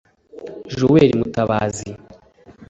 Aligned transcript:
Joel 0.77 1.11
Mutabazi 1.19 1.89